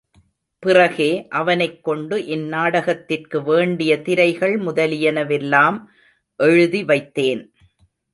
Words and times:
பிறகே 0.59 1.27
அவனைக் 1.29 1.83
கொண்டு 1.83 2.25
இந் 2.25 2.47
நாடகத்திற்கு 2.47 3.43
வேண்டிய 3.43 4.01
திரைகள் 4.01 4.57
முதலியன 4.57 5.23
வெல்லாம் 5.23 5.83
எழுதி 6.35 6.83
வைத்தேன். 6.83 7.51